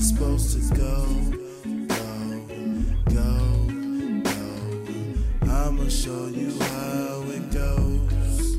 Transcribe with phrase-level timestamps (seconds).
[0.00, 1.19] supposed to go, go,
[5.90, 8.58] show you how it goes.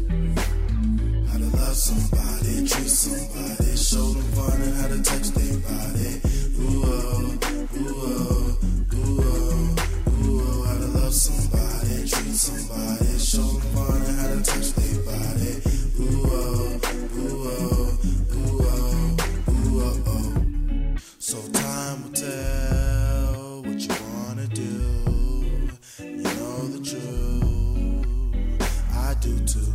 [1.29, 6.19] How to love somebody, treat somebody, show them fun and how to touch their body.
[6.59, 7.39] Ooh oh,
[7.77, 8.57] ooh oh,
[8.93, 9.75] ooh oh,
[10.11, 10.63] ooh oh.
[10.65, 15.61] How to love somebody, treat somebody, show them fun and how to touch their body.
[16.01, 16.79] Ooh oh,
[17.15, 17.97] ooh oh,
[18.35, 19.15] ooh oh,
[19.49, 20.95] ooh oh, oh.
[21.17, 25.10] So time will tell what you wanna do.
[26.91, 28.05] Truth,
[28.93, 29.70] I do too.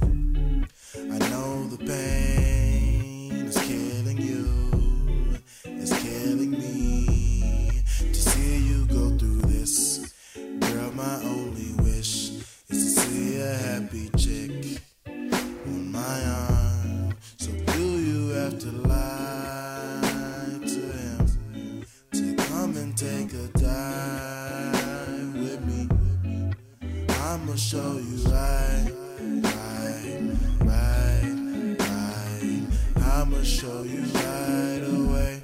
[27.57, 28.93] I'ma show you right,
[29.41, 30.21] right,
[30.61, 32.63] right, right.
[33.03, 35.43] I'ma show you right away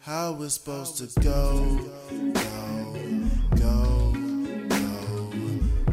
[0.00, 1.78] how it's supposed to go,
[2.10, 2.96] go,
[3.54, 4.14] go,
[4.66, 5.30] go.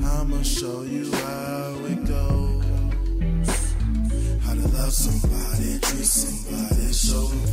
[0.03, 3.75] I'ma show you how it goes.
[4.41, 7.52] How to love somebody, treat somebody, show them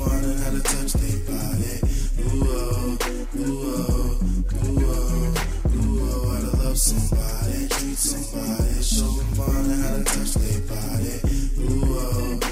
[7.80, 11.16] treat somebody, show them how to touch their body.
[11.60, 12.49] Ooh oh,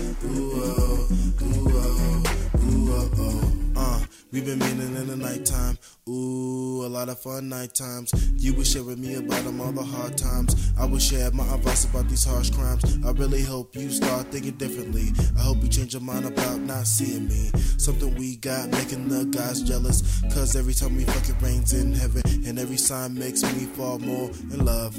[4.30, 5.78] we've been meeting in the nighttime.
[6.08, 8.12] Ooh, a lot of fun night times.
[8.36, 10.72] You share with me about them all the hard times.
[10.78, 12.98] I would share my advice about these harsh crimes.
[13.04, 15.12] I really hope you start thinking differently.
[15.36, 17.50] I hope you change your mind about not seeing me.
[17.78, 20.22] Something we got making the guys jealous.
[20.34, 22.22] Cause every time we fuck it rains in heaven.
[22.46, 24.98] And every sign makes me fall more in love.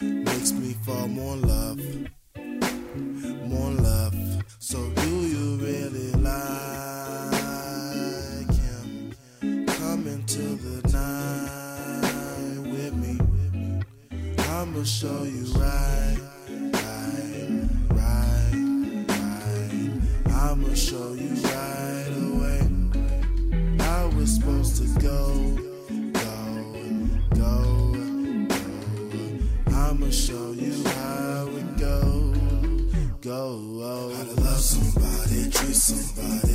[0.00, 1.78] Makes me fall more in love.
[3.48, 4.14] More in love.
[4.58, 5.15] So you
[14.76, 16.18] I'ma show you right,
[16.50, 20.00] right, right, right.
[20.26, 22.60] I'ma show you right away
[23.78, 25.56] how it's supposed to go,
[26.12, 26.28] go,
[27.34, 27.94] go,
[28.50, 28.58] go.
[29.74, 32.36] I'ma show you how it goes,
[33.22, 34.12] go.
[34.14, 36.45] How to love somebody, treat somebody.